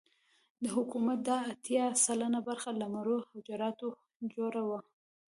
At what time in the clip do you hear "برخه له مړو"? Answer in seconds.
2.47-3.17